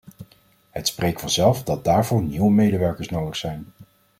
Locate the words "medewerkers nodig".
2.51-3.35